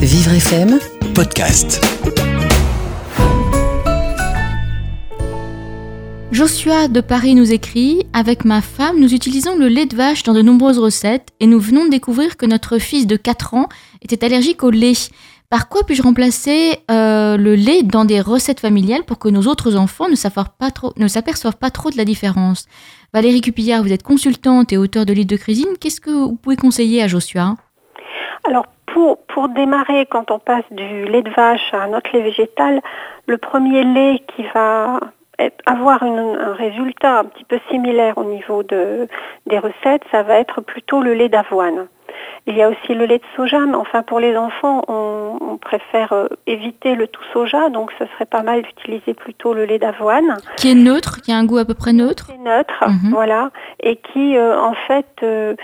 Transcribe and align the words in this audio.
Vivre 0.00 0.34
FM, 0.34 0.78
podcast. 1.16 1.84
Joshua 6.30 6.86
de 6.86 7.00
Paris 7.00 7.34
nous 7.34 7.52
écrit 7.52 8.06
Avec 8.12 8.44
ma 8.44 8.62
femme, 8.62 9.00
nous 9.00 9.12
utilisons 9.12 9.58
le 9.58 9.66
lait 9.66 9.86
de 9.86 9.96
vache 9.96 10.22
dans 10.22 10.32
de 10.32 10.42
nombreuses 10.42 10.78
recettes 10.78 11.30
et 11.40 11.48
nous 11.48 11.58
venons 11.58 11.86
de 11.86 11.90
découvrir 11.90 12.36
que 12.36 12.46
notre 12.46 12.78
fils 12.78 13.08
de 13.08 13.16
4 13.16 13.54
ans 13.54 13.68
était 14.00 14.24
allergique 14.24 14.62
au 14.62 14.70
lait. 14.70 14.92
Par 15.48 15.68
quoi 15.68 15.82
puis-je 15.82 16.02
remplacer 16.02 16.78
euh, 16.88 17.36
le 17.36 17.56
lait 17.56 17.82
dans 17.82 18.04
des 18.04 18.20
recettes 18.20 18.60
familiales 18.60 19.04
pour 19.04 19.18
que 19.18 19.28
nos 19.28 19.48
autres 19.48 19.74
enfants 19.74 20.08
ne 20.08 20.14
s'aperçoivent 20.14 20.56
pas 20.56 20.70
trop, 20.70 20.92
ne 20.96 21.08
s'aperçoivent 21.08 21.58
pas 21.58 21.72
trop 21.72 21.90
de 21.90 21.96
la 21.96 22.04
différence? 22.04 22.66
Valérie 23.12 23.40
Cupillard, 23.40 23.82
vous 23.82 23.92
êtes 23.92 24.04
consultante 24.04 24.72
et 24.72 24.76
auteure 24.76 25.04
de 25.04 25.12
livres 25.12 25.26
de 25.26 25.36
cuisine. 25.36 25.66
Qu'est-ce 25.80 26.00
que 26.00 26.10
vous 26.10 26.36
pouvez 26.36 26.54
conseiller 26.54 27.02
à 27.02 27.08
Joshua? 27.08 27.56
Alors 28.44 28.66
pour, 28.86 29.48
démarrer, 29.48 30.06
quand 30.06 30.30
on 30.30 30.38
passe 30.38 30.64
du 30.70 31.04
lait 31.04 31.22
de 31.22 31.30
vache 31.30 31.72
à 31.72 31.82
un 31.82 31.94
autre 31.94 32.10
lait 32.12 32.22
végétal, 32.22 32.80
le 33.26 33.38
premier 33.38 33.84
lait 33.84 34.22
qui 34.34 34.44
va 34.54 35.00
avoir 35.64 36.02
un 36.02 36.52
résultat 36.52 37.20
un 37.20 37.24
petit 37.24 37.44
peu 37.44 37.58
similaire 37.70 38.18
au 38.18 38.24
niveau 38.24 38.62
de, 38.62 39.08
des 39.46 39.58
recettes, 39.58 40.02
ça 40.10 40.22
va 40.22 40.38
être 40.38 40.60
plutôt 40.60 41.00
le 41.00 41.14
lait 41.14 41.28
d'avoine. 41.28 41.86
Il 42.46 42.56
y 42.56 42.62
a 42.62 42.68
aussi 42.68 42.94
le 42.94 43.04
lait 43.06 43.18
de 43.18 43.24
soja, 43.36 43.60
mais 43.66 43.74
enfin 43.76 44.02
pour 44.02 44.18
les 44.20 44.36
enfants, 44.36 44.82
on, 44.88 45.38
on 45.40 45.56
préfère 45.56 46.12
euh, 46.12 46.26
éviter 46.46 46.94
le 46.94 47.06
tout 47.06 47.22
soja, 47.32 47.68
donc 47.70 47.92
ce 47.98 48.04
serait 48.06 48.24
pas 48.26 48.42
mal 48.42 48.62
d'utiliser 48.62 49.14
plutôt 49.14 49.54
le 49.54 49.64
lait 49.64 49.78
d'avoine. 49.78 50.36
Qui 50.56 50.70
est 50.70 50.74
neutre, 50.74 51.20
qui 51.22 51.32
a 51.32 51.36
un 51.36 51.44
goût 51.44 51.58
à 51.58 51.64
peu 51.64 51.74
près 51.74 51.92
neutre 51.92 52.26
C'est 52.28 52.38
neutre, 52.38 52.84
Mhm. 52.88 53.10
voilà, 53.12 53.50
et 53.82 53.96
qui 53.96 54.36
euh, 54.36 54.58
en 54.60 54.74
fait 54.74 55.06
euh, 55.22 55.54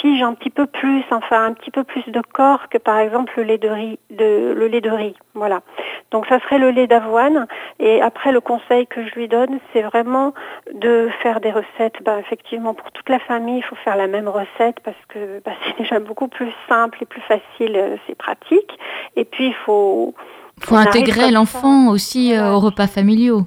fige 0.00 0.22
un 0.22 0.34
petit 0.34 0.50
peu 0.50 0.66
plus, 0.66 1.02
enfin 1.10 1.44
un 1.46 1.52
petit 1.52 1.70
peu 1.70 1.84
plus 1.84 2.04
de 2.08 2.20
corps 2.32 2.68
que 2.68 2.78
par 2.78 2.98
exemple 2.98 3.32
le 3.36 3.42
lait 3.44 3.58
de 3.58 3.68
riz, 3.68 3.98
de, 4.10 4.52
le 4.56 4.66
lait 4.68 4.80
de 4.80 4.90
riz, 4.90 5.14
voilà. 5.34 5.60
Donc 6.14 6.26
ça 6.28 6.38
serait 6.38 6.58
le 6.58 6.70
lait 6.70 6.86
d'avoine. 6.86 7.48
Et 7.80 8.00
après 8.00 8.30
le 8.30 8.40
conseil 8.40 8.86
que 8.86 9.04
je 9.04 9.14
lui 9.16 9.26
donne, 9.26 9.58
c'est 9.72 9.82
vraiment 9.82 10.32
de 10.72 11.08
faire 11.24 11.40
des 11.40 11.50
recettes. 11.50 11.96
Ben, 12.04 12.18
effectivement, 12.18 12.72
pour 12.72 12.92
toute 12.92 13.08
la 13.08 13.18
famille, 13.18 13.58
il 13.58 13.64
faut 13.64 13.74
faire 13.74 13.96
la 13.96 14.06
même 14.06 14.28
recette 14.28 14.78
parce 14.84 14.96
que 15.08 15.42
ben, 15.44 15.52
c'est 15.66 15.76
déjà 15.76 15.98
beaucoup 15.98 16.28
plus 16.28 16.52
simple 16.68 16.98
et 17.02 17.04
plus 17.04 17.20
facile, 17.22 17.74
euh, 17.74 17.96
c'est 18.06 18.14
pratique. 18.14 18.78
Et 19.16 19.24
puis 19.24 19.48
il 19.48 19.54
faut 19.66 20.14
faut 20.60 20.76
intégrer 20.76 21.32
l'enfant 21.32 21.88
aussi 21.88 22.32
euh, 22.32 22.52
aux 22.52 22.60
repas 22.60 22.86
familiaux. 22.86 23.42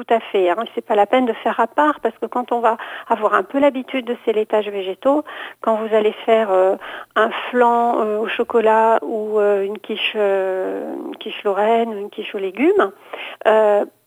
Tout 0.00 0.14
à 0.14 0.20
fait. 0.20 0.48
Hein. 0.48 0.64
C'est 0.74 0.80
pas 0.80 0.94
la 0.94 1.04
peine 1.04 1.26
de 1.26 1.34
faire 1.34 1.60
à 1.60 1.66
part 1.66 2.00
parce 2.00 2.16
que 2.16 2.24
quand 2.24 2.52
on 2.52 2.60
va 2.60 2.78
avoir 3.06 3.34
un 3.34 3.42
peu 3.42 3.58
l'habitude 3.58 4.06
de 4.06 4.16
ces 4.24 4.32
laitages 4.32 4.70
végétaux, 4.70 5.24
quand 5.60 5.74
vous 5.74 5.94
allez 5.94 6.12
faire 6.24 6.50
euh, 6.50 6.76
un 7.16 7.28
flan 7.50 8.00
euh, 8.00 8.18
au 8.18 8.26
chocolat 8.26 8.98
ou 9.02 9.38
euh, 9.38 9.62
une 9.62 9.78
quiche, 9.78 10.14
une 10.14 11.16
quiche 11.18 11.44
lorraine, 11.44 11.92
une 11.92 12.08
quiche 12.08 12.34
aux 12.34 12.38
légumes, 12.38 12.92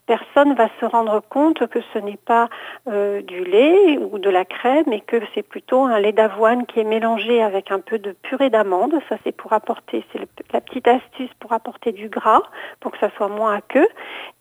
personne 0.08 0.56
va 0.56 0.68
se 0.82 0.86
rendre 0.86 1.22
compte 1.30 1.68
que 1.68 1.80
ce 1.94 2.00
n'est 2.00 2.18
pas 2.18 2.50
du 2.88 3.44
lait 3.46 4.00
ou 4.00 4.18
de 4.18 4.30
la 4.32 4.46
crème, 4.46 4.84
mais 4.88 5.00
que 5.00 5.18
c'est 5.34 5.44
plutôt 5.44 5.84
un 5.84 6.00
lait 6.00 6.12
d'avoine 6.12 6.66
qui 6.66 6.80
est 6.80 6.84
mélangé 6.84 7.42
avec 7.42 7.72
un 7.72 7.80
peu 7.80 8.00
de 8.00 8.14
purée 8.24 8.50
d'amande. 8.50 8.96
Ça, 9.10 9.18
c'est 9.24 9.32
pour 9.32 9.54
apporter, 9.54 10.04
c'est 10.12 10.20
la 10.52 10.60
petite 10.60 10.88
astuce 10.88 11.30
pour 11.40 11.54
apporter 11.54 11.92
du 11.92 12.10
gras, 12.10 12.42
pour 12.80 12.92
que 12.92 12.98
ça 12.98 13.12
soit 13.16 13.30
moins 13.30 13.56
aqueux. 13.56 13.88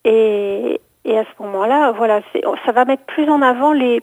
Et, 0.04 0.80
et 1.04 1.18
à 1.18 1.24
ce 1.24 1.42
moment-là, 1.42 1.92
voilà, 1.92 2.20
ça 2.64 2.72
va 2.72 2.84
mettre 2.84 3.04
plus 3.04 3.28
en 3.28 3.42
avant 3.42 3.72
les, 3.72 4.00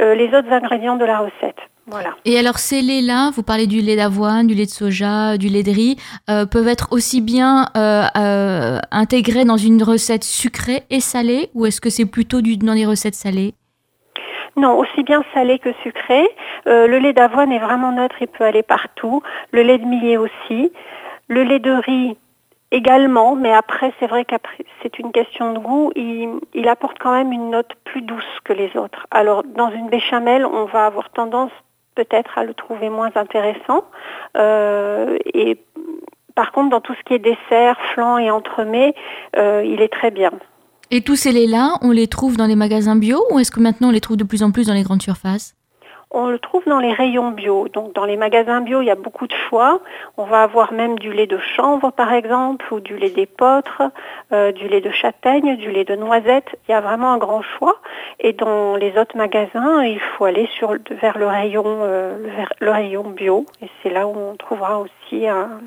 euh, 0.00 0.14
les 0.14 0.26
autres 0.28 0.52
ingrédients 0.52 0.96
de 0.96 1.04
la 1.04 1.18
recette. 1.18 1.58
Voilà. 1.86 2.10
Et 2.26 2.38
alors 2.38 2.58
ces 2.58 2.82
laits-là, 2.82 3.30
vous 3.34 3.42
parlez 3.42 3.66
du 3.66 3.80
lait 3.80 3.96
d'avoine, 3.96 4.46
du 4.46 4.54
lait 4.54 4.66
de 4.66 4.70
soja, 4.70 5.38
du 5.38 5.48
lait 5.48 5.62
de 5.62 5.70
riz, 5.70 5.96
euh, 6.28 6.44
peuvent 6.44 6.68
être 6.68 6.88
aussi 6.90 7.22
bien 7.22 7.66
euh, 7.76 8.78
intégrés 8.90 9.46
dans 9.46 9.56
une 9.56 9.82
recette 9.82 10.24
sucrée 10.24 10.82
et 10.90 11.00
salée, 11.00 11.48
ou 11.54 11.64
est-ce 11.64 11.80
que 11.80 11.88
c'est 11.88 12.04
plutôt 12.04 12.42
du, 12.42 12.58
dans 12.58 12.74
des 12.74 12.84
recettes 12.84 13.14
salées? 13.14 13.54
Non, 14.56 14.76
aussi 14.76 15.02
bien 15.04 15.22
salé 15.32 15.58
que 15.60 15.72
sucré. 15.84 16.28
Le 16.66 16.98
lait 16.98 17.12
d'avoine 17.12 17.52
est 17.52 17.60
vraiment 17.60 17.92
neutre, 17.92 18.16
il 18.20 18.26
peut 18.26 18.44
aller 18.44 18.64
partout. 18.64 19.22
Le 19.52 19.62
lait 19.62 19.78
de 19.78 19.84
millet 19.84 20.16
aussi. 20.16 20.72
Le 21.28 21.44
lait 21.44 21.60
de 21.60 21.70
riz 21.70 22.16
également, 22.70 23.34
mais 23.34 23.52
après, 23.52 23.92
c'est 23.98 24.06
vrai 24.06 24.24
qu'après, 24.24 24.64
c'est 24.82 24.98
une 24.98 25.12
question 25.12 25.52
de 25.52 25.58
goût. 25.58 25.92
Il, 25.96 26.68
apporte 26.68 26.98
quand 26.98 27.12
même 27.12 27.32
une 27.32 27.50
note 27.50 27.70
plus 27.84 28.02
douce 28.02 28.24
que 28.44 28.52
les 28.52 28.76
autres. 28.76 29.06
Alors, 29.10 29.42
dans 29.42 29.70
une 29.70 29.88
béchamel, 29.88 30.44
on 30.44 30.66
va 30.66 30.86
avoir 30.86 31.10
tendance 31.10 31.50
peut-être 31.94 32.38
à 32.38 32.44
le 32.44 32.54
trouver 32.54 32.90
moins 32.90 33.10
intéressant. 33.14 33.84
Euh, 34.36 35.16
et 35.32 35.58
par 36.34 36.52
contre, 36.52 36.70
dans 36.70 36.80
tout 36.80 36.94
ce 36.94 37.02
qui 37.04 37.14
est 37.14 37.18
dessert, 37.18 37.76
flan 37.94 38.18
et 38.18 38.30
entremets, 38.30 38.94
euh, 39.36 39.64
il 39.64 39.80
est 39.80 39.92
très 39.92 40.10
bien. 40.10 40.30
Et 40.90 41.00
tous 41.02 41.16
ces 41.16 41.32
laits-là, 41.32 41.78
on 41.82 41.90
les 41.90 42.06
trouve 42.06 42.36
dans 42.36 42.46
les 42.46 42.56
magasins 42.56 42.96
bio, 42.96 43.24
ou 43.30 43.38
est-ce 43.38 43.50
que 43.50 43.60
maintenant 43.60 43.88
on 43.88 43.92
les 43.92 44.00
trouve 44.00 44.16
de 44.16 44.24
plus 44.24 44.42
en 44.42 44.52
plus 44.52 44.68
dans 44.68 44.74
les 44.74 44.82
grandes 44.82 45.02
surfaces? 45.02 45.54
On 46.10 46.26
le 46.26 46.38
trouve 46.38 46.64
dans 46.66 46.78
les 46.78 46.92
rayons 46.92 47.30
bio. 47.32 47.68
Donc 47.68 47.94
dans 47.94 48.06
les 48.06 48.16
magasins 48.16 48.62
bio, 48.62 48.80
il 48.80 48.86
y 48.86 48.90
a 48.90 48.94
beaucoup 48.94 49.26
de 49.26 49.34
choix. 49.48 49.80
On 50.16 50.24
va 50.24 50.42
avoir 50.42 50.72
même 50.72 50.98
du 50.98 51.12
lait 51.12 51.26
de 51.26 51.38
chanvre 51.38 51.90
par 51.90 52.12
exemple, 52.12 52.72
ou 52.72 52.80
du 52.80 52.96
lait 52.96 53.10
d'épeautre, 53.10 53.82
euh, 54.32 54.52
du 54.52 54.68
lait 54.68 54.80
de 54.80 54.90
châtaigne, 54.90 55.56
du 55.56 55.70
lait 55.70 55.84
de 55.84 55.96
noisette. 55.96 56.58
Il 56.66 56.72
y 56.72 56.74
a 56.74 56.80
vraiment 56.80 57.12
un 57.12 57.18
grand 57.18 57.42
choix. 57.42 57.76
Et 58.20 58.32
dans 58.32 58.76
les 58.76 58.96
autres 58.96 59.16
magasins, 59.16 59.82
il 59.82 60.00
faut 60.00 60.24
aller 60.24 60.48
vers 61.02 61.18
le 61.18 61.26
rayon, 61.26 61.64
euh, 61.66 62.16
le, 62.58 62.70
rayon 62.70 63.10
bio. 63.10 63.44
Et 63.60 63.68
c'est 63.82 63.90
là 63.90 64.06
où 64.06 64.14
on 64.16 64.34
trouvera 64.36 64.78
aussi 64.78 65.28
un, 65.28 65.60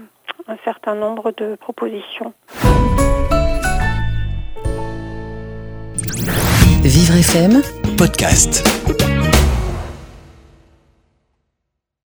un 0.47 0.57
certain 0.65 0.95
nombre 0.95 1.31
de 1.37 1.55
propositions. 1.55 2.33
Vivre 6.83 7.15
FM, 7.15 7.61
Podcast. 7.95 8.80